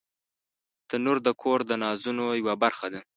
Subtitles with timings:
[0.89, 3.01] تنور د کور د نازونو یوه برخه ده